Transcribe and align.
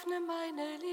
öffne 0.00 0.20
meine 0.20 0.76
Lippen, 0.76 0.89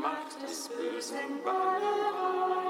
Macht 0.00 0.42
des 0.42 0.68
Bösen 0.68 1.44
Banne 1.44 2.69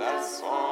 das 0.00 0.40
sombras. 0.40 0.69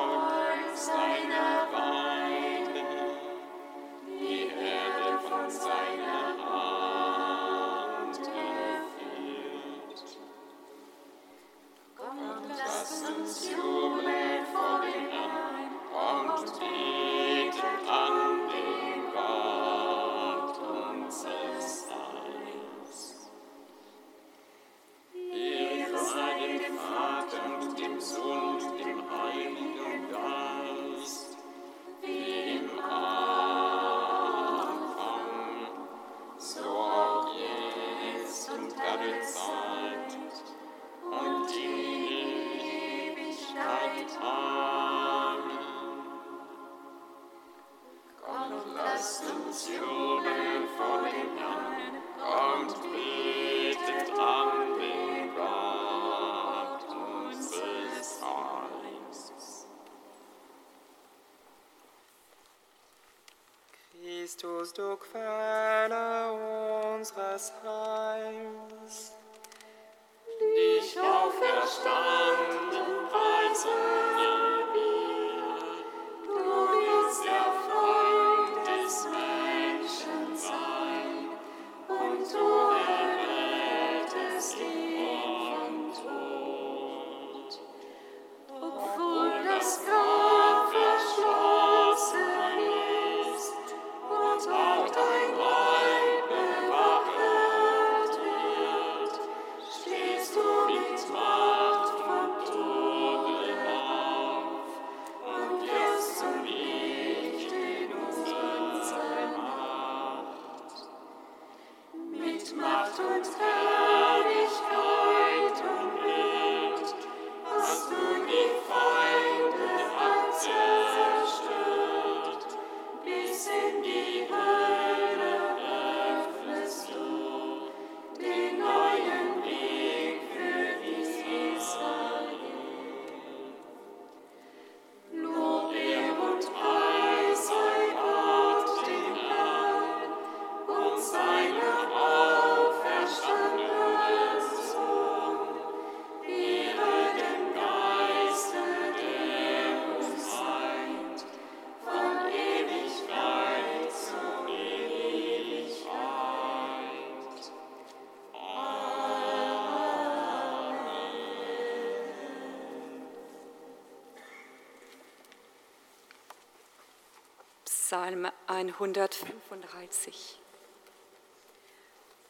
Psalm 167.88 168.28
135. 168.48 170.38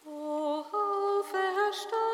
O 0.06 0.64
auferstanden. 0.72 2.07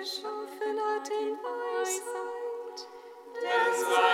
geschaffen 0.00 0.78
hat 0.80 1.08
in 1.10 1.36
Weisheit, 1.44 2.88
denn 3.34 3.74
sein 3.84 4.09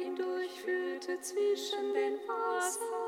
ihn 0.00 0.16
durchführte 0.16 1.20
zwischen 1.20 1.92
den 1.92 2.18
Wassern. 2.26 3.01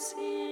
see. 0.00 0.47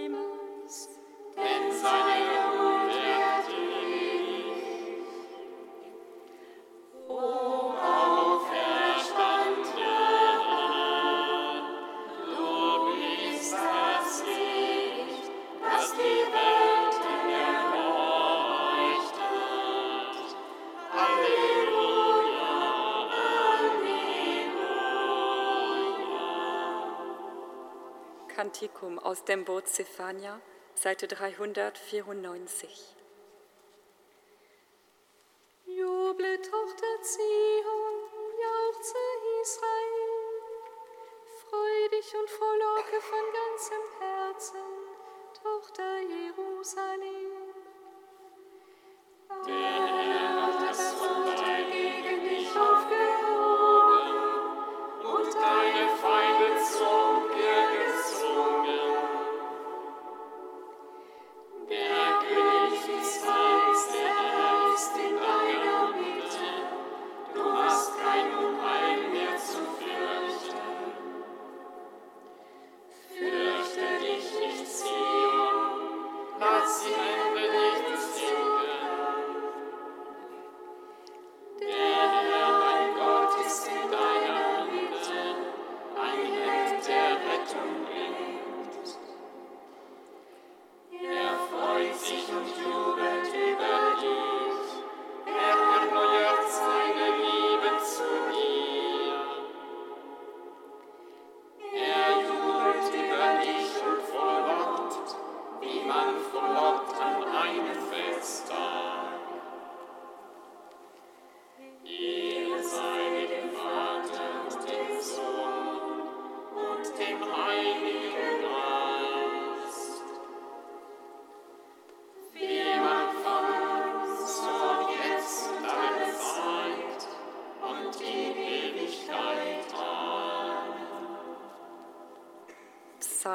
Kantikum 28.57 28.99
aus 28.99 29.23
dem 29.23 29.45
Boot 29.45 29.69
Zephania, 29.69 30.41
Seite 30.75 31.07
394. 31.09 32.96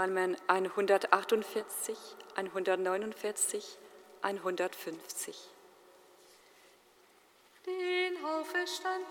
Psalmen 0.01 0.36
148, 0.48 1.96
149, 2.36 3.77
150. 4.24 5.51
Den 7.67 8.25
auferstandenen 8.25 9.11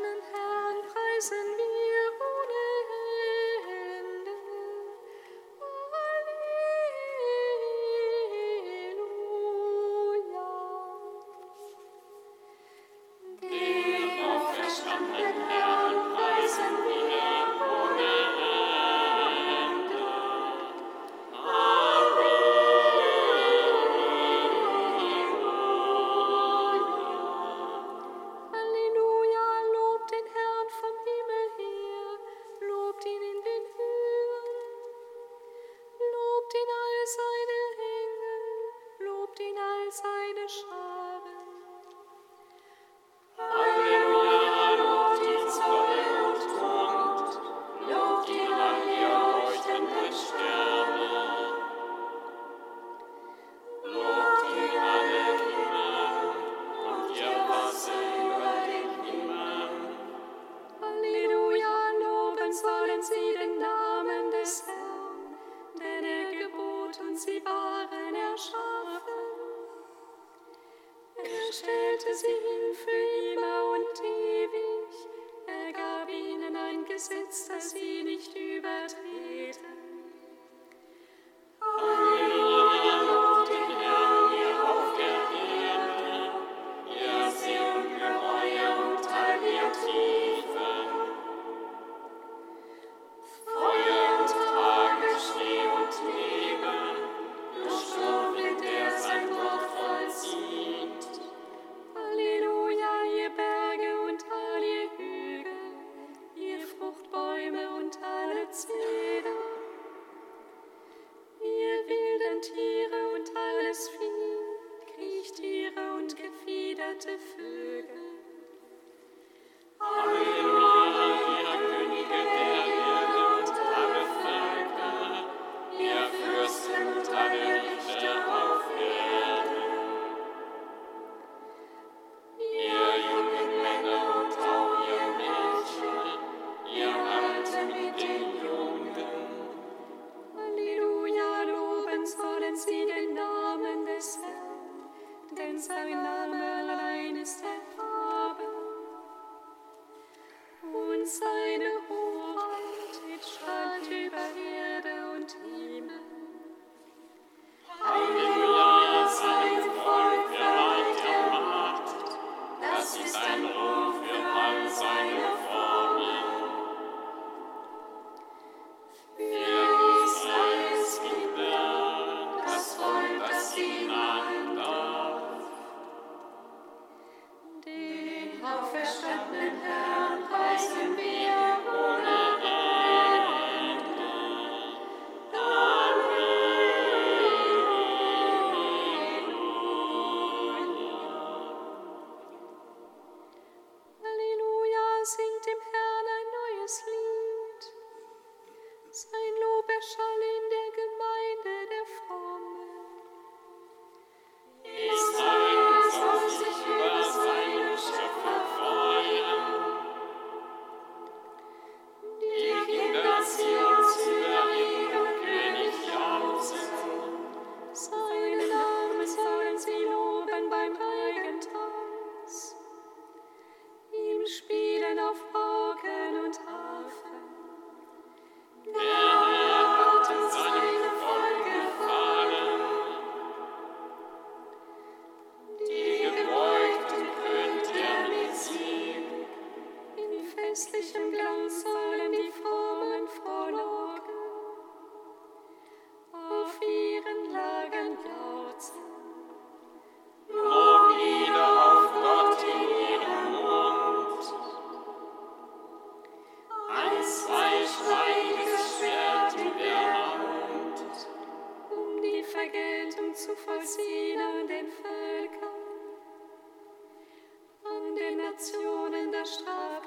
Straße. 269.24 269.79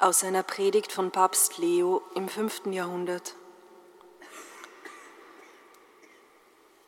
Aus 0.00 0.24
einer 0.24 0.42
Predigt 0.42 0.92
von 0.92 1.10
Papst 1.10 1.58
Leo 1.58 2.00
im 2.14 2.26
5. 2.26 2.66
Jahrhundert. 2.70 3.34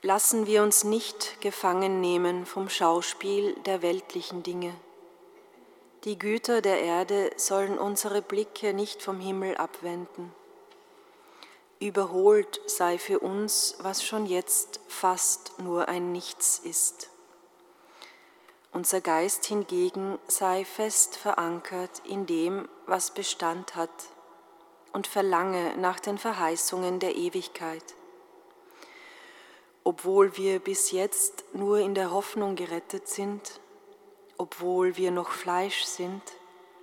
Lassen 0.00 0.46
wir 0.46 0.62
uns 0.62 0.84
nicht 0.84 1.40
gefangen 1.42 2.00
nehmen 2.00 2.46
vom 2.46 2.70
Schauspiel 2.70 3.54
der 3.66 3.82
weltlichen 3.82 4.42
Dinge. 4.42 4.74
Die 6.04 6.18
Güter 6.18 6.62
der 6.62 6.80
Erde 6.80 7.30
sollen 7.36 7.78
unsere 7.78 8.22
Blicke 8.22 8.72
nicht 8.72 9.02
vom 9.02 9.20
Himmel 9.20 9.58
abwenden. 9.58 10.32
Überholt 11.80 12.62
sei 12.66 12.96
für 12.96 13.18
uns, 13.18 13.76
was 13.80 14.02
schon 14.02 14.24
jetzt 14.24 14.80
fast 14.88 15.58
nur 15.58 15.88
ein 15.88 16.12
Nichts 16.12 16.58
ist. 16.58 17.11
Unser 18.74 19.02
Geist 19.02 19.44
hingegen 19.44 20.18
sei 20.28 20.64
fest 20.64 21.16
verankert 21.16 22.00
in 22.06 22.24
dem, 22.24 22.66
was 22.86 23.12
Bestand 23.12 23.76
hat, 23.76 23.90
und 24.94 25.06
verlange 25.06 25.76
nach 25.76 26.00
den 26.00 26.16
Verheißungen 26.16 26.98
der 26.98 27.14
Ewigkeit. 27.14 27.84
Obwohl 29.84 30.38
wir 30.38 30.58
bis 30.58 30.90
jetzt 30.90 31.44
nur 31.52 31.80
in 31.80 31.94
der 31.94 32.12
Hoffnung 32.12 32.56
gerettet 32.56 33.08
sind, 33.08 33.60
obwohl 34.38 34.96
wir 34.96 35.10
noch 35.10 35.30
Fleisch 35.30 35.84
sind, 35.84 36.22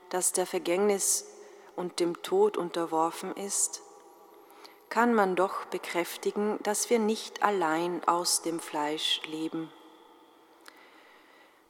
das 0.10 0.32
der 0.32 0.46
Vergängnis 0.46 1.26
und 1.76 2.00
dem 2.00 2.22
Tod 2.22 2.56
unterworfen 2.56 3.36
ist, 3.36 3.82
kann 4.90 5.16
man 5.16 5.36
doch 5.36 5.66
bekräftigen, 5.66 6.60
dass 6.62 6.92
wir 6.92 7.00
nicht 7.00 7.42
allein 7.42 8.04
aus 8.08 8.44
dem 8.44 8.60
Fleisch 8.60 9.22
leben. 9.28 9.72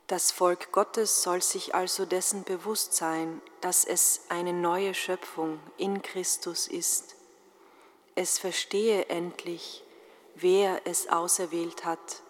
Das 0.09 0.31
Volk 0.31 0.71
Gottes 0.71 1.21
soll 1.21 1.39
sich 1.43 1.75
also 1.75 2.03
dessen 2.03 2.43
bewusst 2.43 2.95
sein, 2.95 3.43
dass 3.61 3.85
es 3.85 4.21
eine 4.29 4.53
neue 4.53 4.95
Schöpfung 4.95 5.59
in 5.77 6.01
Christus 6.01 6.67
ist. 6.67 7.15
Es 8.15 8.39
verstehe 8.39 9.05
endlich, 9.05 9.83
wer 10.33 10.81
es 10.85 11.09
auserwählt 11.09 11.85
hat 11.85 12.23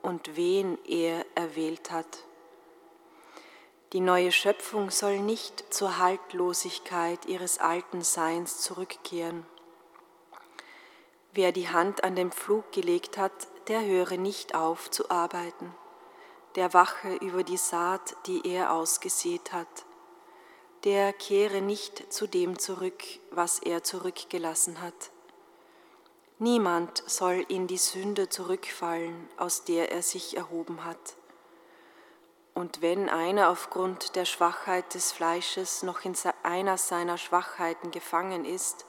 und 0.00 0.36
wen 0.36 0.78
er 0.86 1.26
erwählt 1.34 1.90
hat. 1.90 2.24
Die 3.92 4.00
neue 4.00 4.32
Schöpfung 4.32 4.90
soll 4.90 5.18
nicht 5.18 5.74
zur 5.74 5.98
Haltlosigkeit 5.98 7.26
ihres 7.26 7.58
alten 7.58 8.00
Seins 8.00 8.62
zurückkehren. 8.62 9.44
Wer 11.34 11.52
die 11.52 11.68
Hand 11.68 12.04
an 12.04 12.16
den 12.16 12.32
Pflug 12.32 12.72
gelegt 12.72 13.18
hat, 13.18 13.48
der 13.68 13.84
höre 13.84 14.16
nicht 14.16 14.54
auf 14.54 14.90
zu 14.90 15.10
arbeiten 15.10 15.74
der 16.56 16.74
wache 16.74 17.14
über 17.16 17.44
die 17.44 17.56
Saat, 17.56 18.16
die 18.26 18.46
er 18.46 18.72
ausgesät 18.72 19.52
hat. 19.52 19.84
Der 20.84 21.12
kehre 21.12 21.62
nicht 21.62 22.12
zu 22.12 22.26
dem 22.26 22.58
zurück, 22.58 23.02
was 23.30 23.58
er 23.60 23.84
zurückgelassen 23.84 24.80
hat. 24.80 25.10
Niemand 26.38 27.04
soll 27.06 27.46
in 27.48 27.68
die 27.68 27.78
Sünde 27.78 28.28
zurückfallen, 28.28 29.28
aus 29.36 29.64
der 29.64 29.92
er 29.92 30.02
sich 30.02 30.36
erhoben 30.36 30.84
hat. 30.84 31.16
Und 32.54 32.82
wenn 32.82 33.08
einer 33.08 33.48
aufgrund 33.48 34.16
der 34.16 34.24
Schwachheit 34.24 34.94
des 34.94 35.12
Fleisches 35.12 35.82
noch 35.82 36.04
in 36.04 36.14
einer 36.42 36.76
seiner 36.78 37.16
Schwachheiten 37.16 37.92
gefangen 37.92 38.44
ist, 38.44 38.84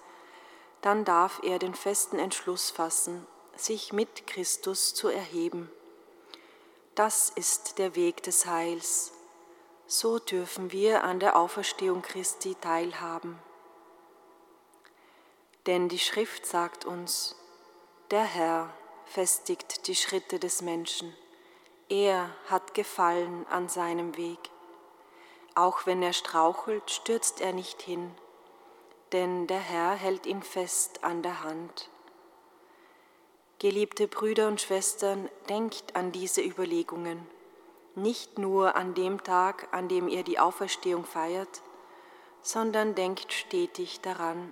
dann 0.82 1.06
darf 1.06 1.42
er 1.44 1.60
den 1.60 1.76
festen 1.76 2.20
Entschluss 2.20 2.72
fassen, 2.72 3.26
sich 3.56 3.94
mit 3.94 4.28
Christus 4.28 4.94
zu 4.94 5.08
erheben. 5.08 5.72
Das 6.96 7.32
ist 7.32 7.80
der 7.80 7.96
Weg 7.96 8.22
des 8.22 8.46
Heils. 8.46 9.14
So 9.88 10.20
dürfen 10.20 10.72
wir 10.72 11.04
an 11.04 11.20
der 11.20 11.36
Auferstehung 11.36 12.04
Christi 12.04 12.54
teilhaben. 12.62 13.40
Denn 15.66 15.90
die 15.90 15.98
Schrift 15.98 16.46
sagt 16.46 16.86
uns, 16.86 17.36
der 18.12 18.24
Herr 18.24 18.70
festigt 19.08 19.88
die 19.88 19.96
Schritte 19.96 20.38
des 20.38 20.62
Menschen. 20.62 21.16
Er 21.90 22.30
hat 22.46 22.76
Gefallen 22.76 23.48
an 23.48 23.70
seinem 23.70 24.16
Weg. 24.16 24.52
Auch 25.56 25.88
wenn 25.88 26.04
er 26.04 26.14
strauchelt, 26.14 26.92
stürzt 26.92 27.42
er 27.42 27.54
nicht 27.54 27.82
hin, 27.82 28.14
denn 29.14 29.48
der 29.48 29.60
Herr 29.60 29.94
hält 29.94 30.28
ihn 30.28 30.44
fest 30.44 31.04
an 31.04 31.24
der 31.24 31.44
Hand. 31.44 31.90
Geliebte 33.64 34.10
Brüder 34.10 34.50
und 34.50 34.60
Schwestern, 34.60 35.30
denkt 35.48 35.96
an 35.96 36.12
diese 36.12 36.42
Überlegungen, 36.42 37.26
nicht 37.96 38.38
nur 38.38 38.76
an 38.76 38.94
dem 38.94 39.24
Tag, 39.24 39.70
an 39.72 39.88
dem 39.88 40.10
ihr 40.10 40.24
die 40.24 40.38
Auferstehung 40.38 41.06
feiert, 41.06 41.62
sondern 42.42 42.94
denkt 42.94 43.32
stetig 43.32 44.02
daran, 44.02 44.52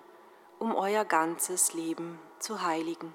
um 0.59 0.73
euer 0.73 1.03
ganzes 1.03 1.73
Leben 1.73 2.19
zu 2.39 2.61
heiligen. 2.61 3.13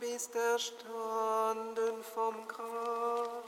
Bist 0.00 0.34
erstanden 0.34 2.02
vom 2.14 2.34
Grab. 2.48 3.39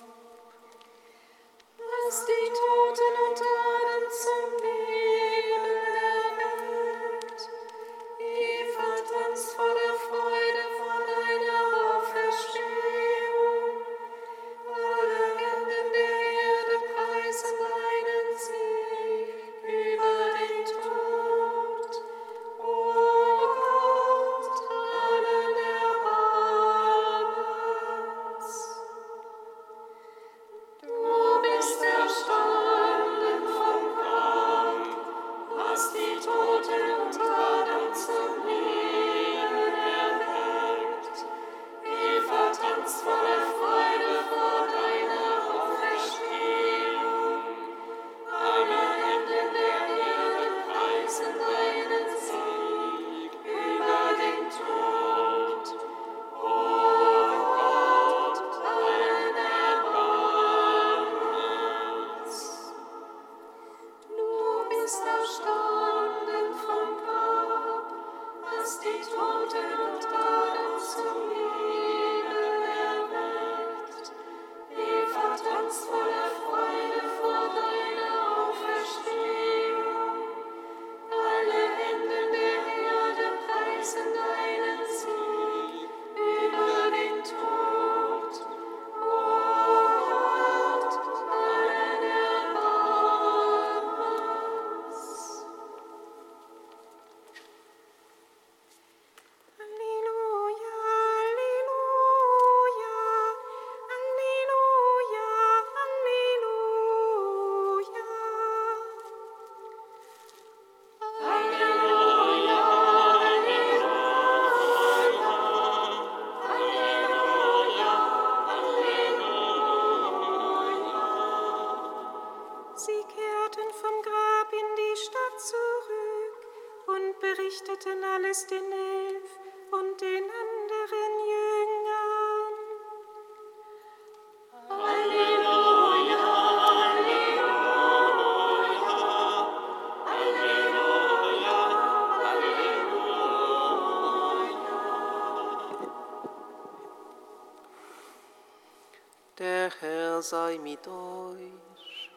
Der 149.42 149.72
Herr 149.80 150.22
sei 150.22 150.56
mit 150.62 150.86
euch. 150.86 152.10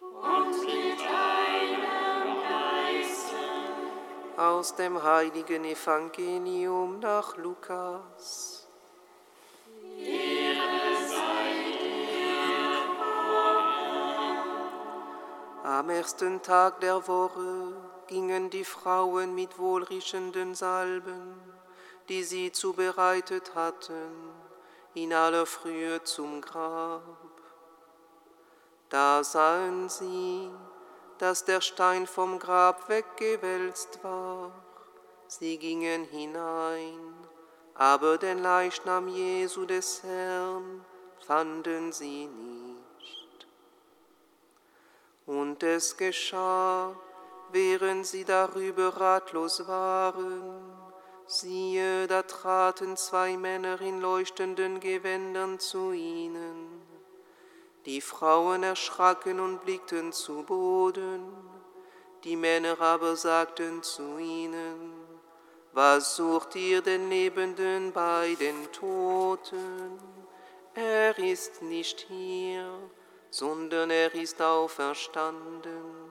Und 0.00 0.64
mit 0.64 0.98
deinem 0.98 2.42
Geiste. 2.42 3.36
Aus 4.36 4.74
dem 4.74 5.00
heiligen 5.00 5.64
Evangelium 5.64 6.98
nach 6.98 7.36
Lukas. 7.36 8.66
Am 15.62 15.88
ersten 15.88 16.42
Tag 16.42 16.80
der 16.80 17.06
Woche 17.06 17.74
gingen 18.08 18.50
die 18.50 18.64
Frauen 18.64 19.36
mit 19.36 19.56
wohlriechenden 19.56 20.56
Salben, 20.56 21.40
die 22.08 22.24
sie 22.24 22.50
zubereitet 22.50 23.54
hatten, 23.54 24.45
in 24.96 25.12
aller 25.12 25.44
Frühe 25.44 26.02
zum 26.04 26.40
Grab. 26.40 27.02
Da 28.88 29.22
sahen 29.22 29.90
sie, 29.90 30.50
dass 31.18 31.44
der 31.44 31.60
Stein 31.60 32.06
vom 32.06 32.38
Grab 32.38 32.88
weggewälzt 32.88 34.02
war. 34.02 34.52
Sie 35.26 35.58
gingen 35.58 36.04
hinein, 36.04 37.14
aber 37.74 38.16
den 38.16 38.38
Leichnam 38.38 39.08
Jesu 39.08 39.66
des 39.66 40.02
Herrn 40.02 40.82
fanden 41.26 41.92
sie 41.92 42.28
nicht. 42.28 43.46
Und 45.26 45.62
es 45.62 45.98
geschah, 45.98 46.94
während 47.52 48.06
sie 48.06 48.24
darüber 48.24 48.96
ratlos 48.96 49.68
waren, 49.68 50.85
siehe, 51.26 52.06
da 52.06 52.22
traten 52.22 52.96
zwei 52.96 53.36
Männer 53.36 53.80
in 53.80 54.00
leuchtenden 54.00 54.80
Gewändern 54.80 55.58
zu 55.58 55.92
ihnen. 55.92 56.82
Die 57.84 58.00
Frauen 58.00 58.62
erschraken 58.62 59.40
und 59.40 59.64
blickten 59.64 60.12
zu 60.12 60.42
Boden, 60.42 61.22
die 62.24 62.36
Männer 62.36 62.80
aber 62.80 63.16
sagten 63.16 63.82
zu 63.82 64.18
ihnen, 64.18 64.92
was 65.72 66.16
sucht 66.16 66.56
ihr 66.56 66.80
den 66.80 67.10
Lebenden 67.10 67.92
bei 67.92 68.34
den 68.40 68.72
Toten? 68.72 69.98
Er 70.74 71.18
ist 71.18 71.62
nicht 71.62 72.00
hier, 72.08 72.66
sondern 73.30 73.90
er 73.90 74.14
ist 74.14 74.40
auferstanden. 74.40 76.05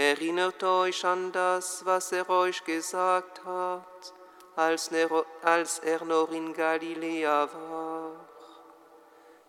Erinnert 0.00 0.62
euch 0.62 1.04
an 1.04 1.30
das, 1.30 1.84
was 1.84 2.10
er 2.12 2.26
euch 2.30 2.64
gesagt 2.64 3.44
hat, 3.44 4.14
als 4.56 4.88
er 4.90 6.04
noch 6.06 6.32
in 6.32 6.54
Galiläa 6.54 7.46
war. 7.52 8.12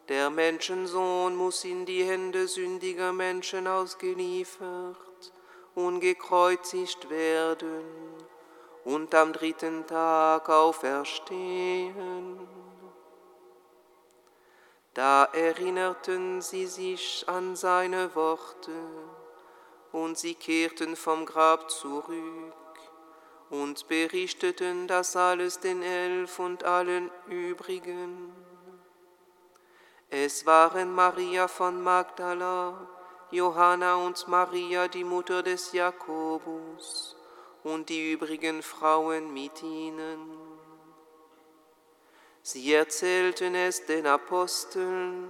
Der 0.09 0.29
Menschensohn 0.29 1.37
muss 1.37 1.63
in 1.63 1.85
die 1.85 2.03
Hände 2.03 2.49
sündiger 2.49 3.13
Menschen 3.13 3.65
ausgeliefert 3.65 5.31
und 5.73 6.01
gekreuzigt 6.01 7.09
werden 7.09 7.85
und 8.83 9.15
am 9.15 9.31
dritten 9.31 9.87
Tag 9.87 10.49
auferstehen. 10.49 12.45
Da 14.93 15.29
erinnerten 15.31 16.41
sie 16.41 16.65
sich 16.65 17.23
an 17.27 17.55
seine 17.55 18.13
Worte 18.15 18.73
und 19.91 20.17
sie 20.17 20.35
kehrten 20.35 20.95
vom 20.95 21.25
Grab 21.25 21.69
zurück 21.69 22.53
und 23.49 23.87
berichteten 23.87 24.87
das 24.87 25.15
alles 25.15 25.59
den 25.59 25.83
Elf 25.83 26.39
und 26.39 26.63
allen 26.63 27.11
übrigen. 27.27 28.31
Es 30.09 30.45
waren 30.45 30.93
Maria 30.93 31.47
von 31.47 31.81
Magdala, 31.81 32.87
Johanna 33.31 33.95
und 33.95 34.27
Maria, 34.27 34.87
die 34.87 35.03
Mutter 35.03 35.41
des 35.41 35.71
Jakobus, 35.71 37.15
und 37.63 37.89
die 37.89 38.11
übrigen 38.13 38.61
Frauen 38.61 39.33
mit 39.33 39.63
ihnen. 39.63 40.19
Sie 42.41 42.73
erzählten 42.73 43.55
es 43.55 43.85
den 43.85 44.07
Aposteln, 44.07 45.29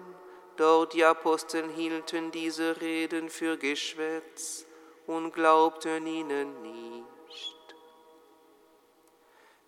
Dort 0.62 0.93
die 0.93 1.04
Apostel 1.04 1.71
hielten 1.71 2.30
diese 2.30 2.80
Reden 2.80 3.32
für 3.32 3.58
Geschwätz 3.58 4.67
und 5.08 5.34
glaubten 5.34 6.06
ihnen 6.06 6.62
nicht. 6.62 7.76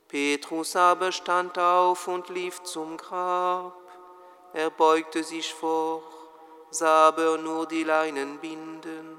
Petrus 0.07 0.75
aber 0.75 1.11
stand 1.11 1.57
auf 1.57 2.07
und 2.07 2.29
lief 2.29 2.61
zum 2.61 2.97
Grab. 2.97 3.75
Er 4.53 4.69
beugte 4.69 5.23
sich 5.23 5.51
vor, 5.51 6.03
sah 6.69 7.07
aber 7.07 7.39
nur 7.39 7.65
die 7.65 7.83
Leinen 7.83 8.37
binden. 8.37 9.17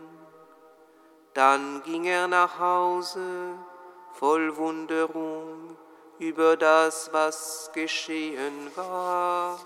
Dann 1.32 1.82
ging 1.82 2.04
er 2.04 2.28
nach 2.28 2.56
Hause, 2.56 3.58
voll 4.12 4.56
Wunderung 4.56 5.76
über 6.20 6.56
das, 6.56 7.12
was 7.12 7.68
geschehen 7.74 8.70
war. 8.76 9.58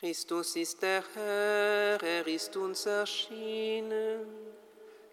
Christus 0.00 0.56
ist 0.56 0.80
der 0.80 1.04
Herr, 1.12 2.02
er 2.02 2.26
ist 2.26 2.56
uns 2.56 2.86
erschienen. 2.86 4.24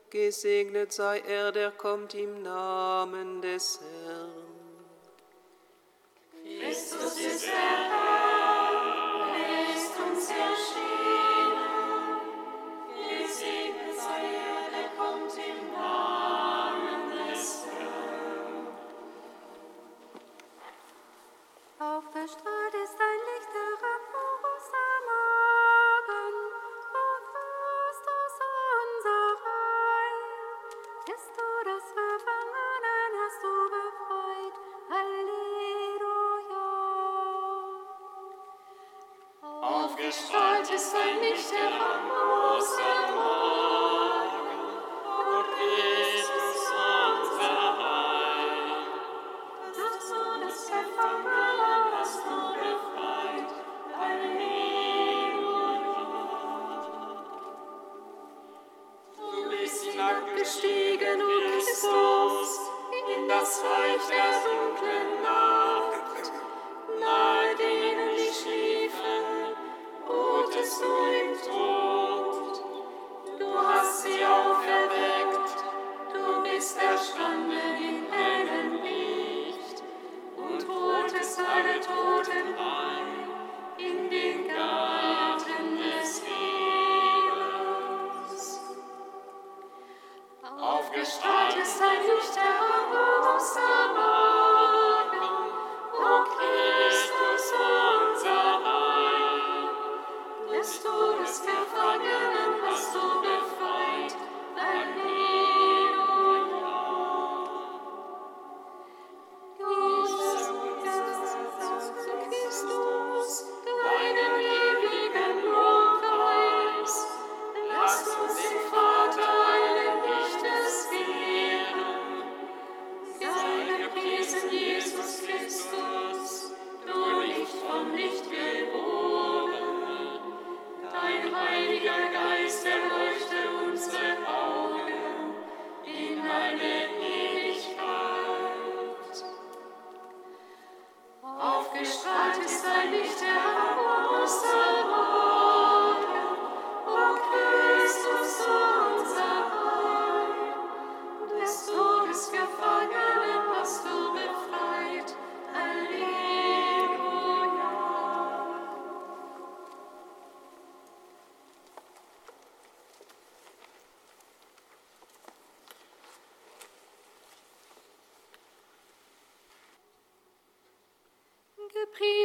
Gesegnet 0.09 0.93
sei 0.93 1.19
er, 1.27 1.51
der 1.51 1.71
kommt 1.71 2.13
im 2.13 2.41
Namen 2.41 3.41
des 3.41 3.81
Herrn. 3.81 4.31
Christus 6.61 7.19
ist 7.19 7.47
der 7.47 7.51
Herr, 7.51 7.96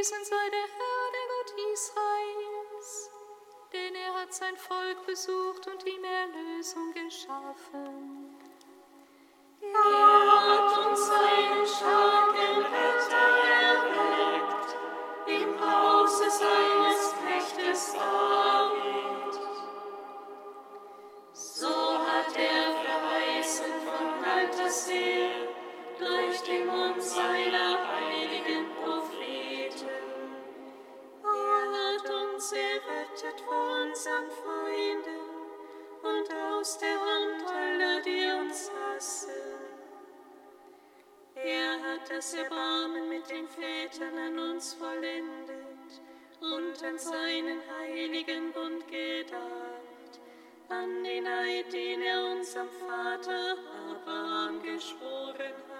Gepriesen 0.02 0.24
sei 0.24 0.50
der 0.50 0.58
Herr, 0.58 1.12
der 1.12 1.26
Gott 1.28 1.54
Israels, 1.72 3.10
denn 3.72 3.94
er 3.94 4.14
hat 4.14 4.34
sein 4.34 4.56
Volk 4.56 5.06
besucht 5.06 5.68
und 5.68 5.86
ihm 5.86 6.02
Erlösung 6.02 6.92
geschaffen. 6.92 8.36
Ja. 9.60 10.61
uns 34.02 34.06
an 34.06 34.24
und 36.02 36.34
aus 36.34 36.78
der 36.78 37.00
Hand 37.00 37.46
aller, 37.46 38.00
die 38.00 38.32
uns 38.40 38.70
hassen. 38.70 39.30
Er 41.34 41.72
hat 41.74 42.10
das 42.10 42.34
Erbarmen 42.34 43.08
mit 43.08 43.30
den 43.30 43.46
Vätern 43.48 44.18
an 44.18 44.38
uns 44.38 44.74
vollendet 44.74 46.00
und 46.40 46.84
an 46.84 46.98
seinen 46.98 47.60
heiligen 47.78 48.52
Bund 48.52 48.86
gedacht, 48.88 50.20
an 50.68 51.04
den 51.04 51.26
Eid, 51.26 51.72
den 51.72 52.02
er 52.02 52.24
unserem 52.32 52.68
Vater 52.70 53.56
Abraham 53.90 54.62
geschworen 54.62 55.54
hat 55.68 55.71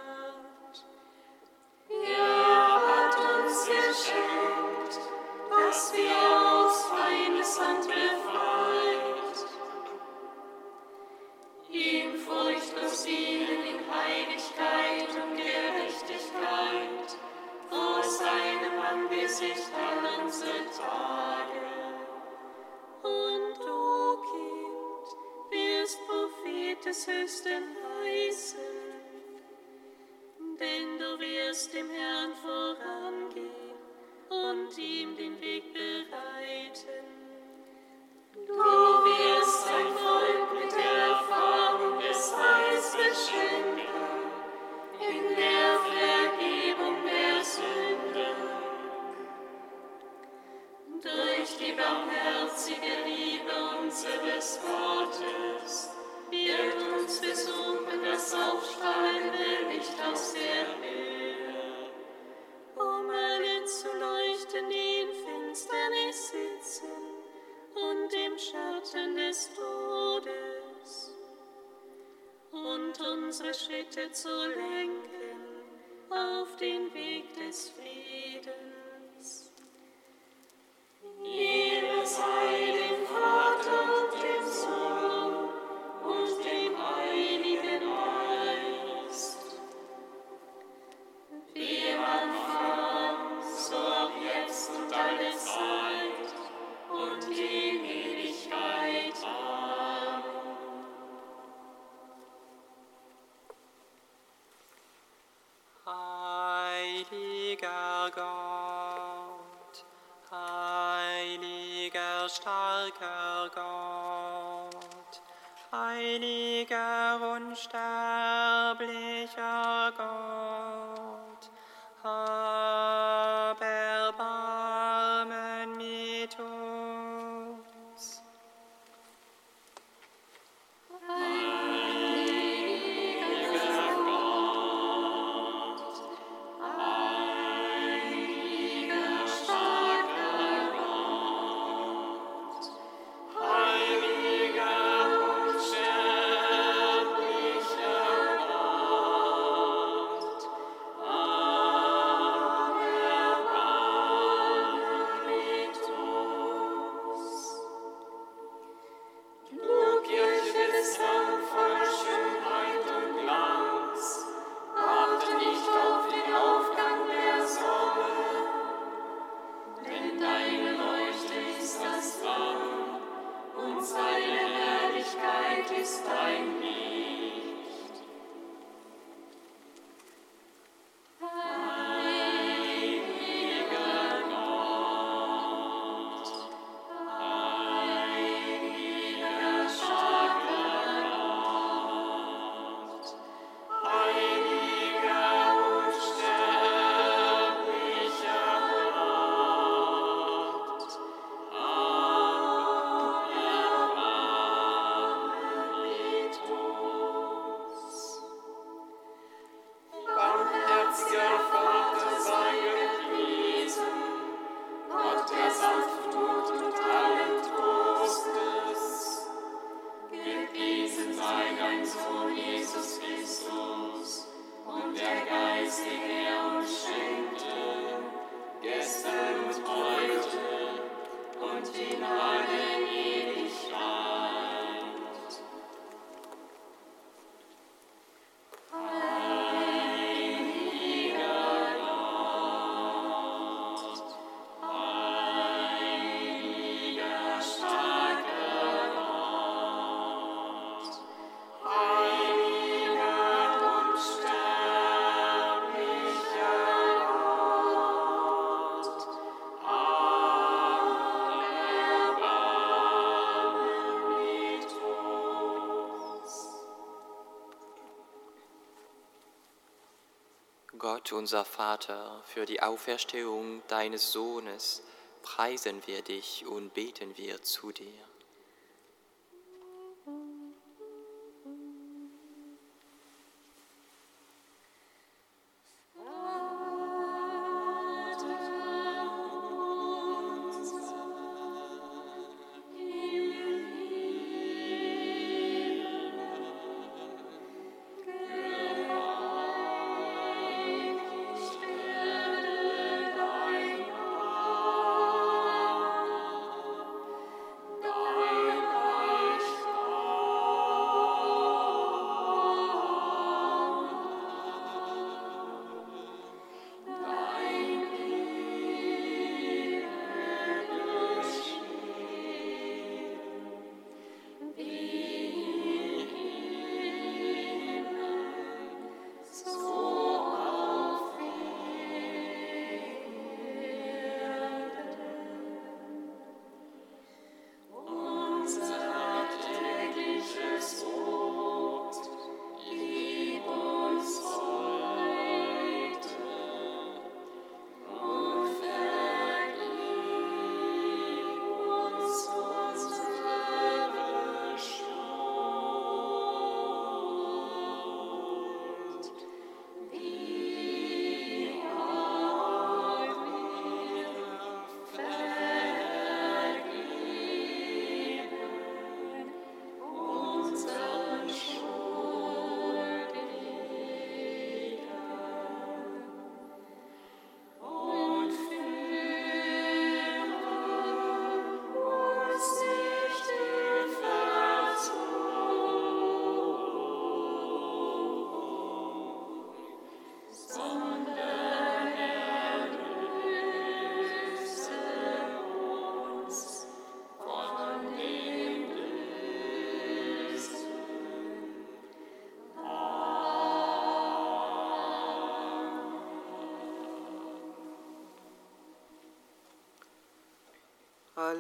unser 271.23 271.45
Vater, 271.45 272.20
für 272.25 272.47
die 272.47 272.61
Auferstehung 272.64 273.62
deines 273.68 274.11
Sohnes 274.11 274.83
preisen 275.23 275.81
wir 275.87 276.03
dich 276.03 276.45
und 276.49 276.75
beten 276.75 277.16
wir 277.16 277.41
zu 277.43 277.70
dir. 277.70 278.12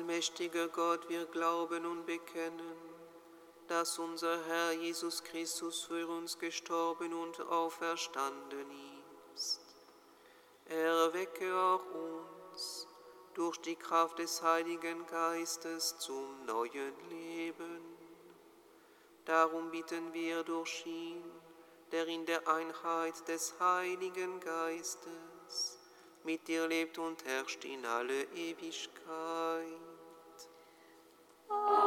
Allmächtiger 0.02 0.66
Gott, 0.66 1.08
wir 1.08 1.26
glauben 1.26 1.86
und 1.86 2.04
bekennen, 2.06 2.76
dass 3.68 4.00
unser 4.00 4.44
Herr 4.46 4.72
Jesus 4.72 5.22
Christus 5.22 5.84
für 5.84 6.08
uns 6.08 6.36
gestorben 6.40 7.14
und 7.14 7.40
auferstanden 7.42 8.66
ist. 9.32 9.60
Erwecke 10.66 11.56
auch 11.56 11.84
uns 11.94 12.88
durch 13.34 13.58
die 13.58 13.76
Kraft 13.76 14.18
des 14.18 14.42
Heiligen 14.42 15.06
Geistes 15.06 15.96
zum 15.98 16.46
neuen 16.46 16.94
Leben. 17.08 17.80
Darum 19.24 19.70
bitten 19.70 20.12
wir 20.12 20.42
durch 20.42 20.84
ihn, 20.84 21.22
der 21.92 22.08
in 22.08 22.26
der 22.26 22.48
Einheit 22.48 23.28
des 23.28 23.54
Heiligen 23.60 24.40
Geistes 24.40 25.78
mit 26.24 26.48
dir 26.48 26.66
lebt 26.66 26.98
und 26.98 27.24
herrscht 27.24 27.64
in 27.64 27.86
alle 27.86 28.24
Ewigkeit. 28.34 29.91
Oh. 31.54 31.81